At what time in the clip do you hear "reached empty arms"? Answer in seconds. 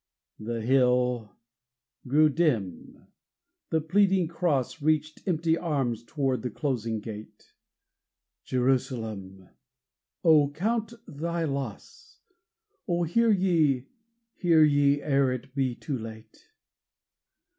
4.81-6.03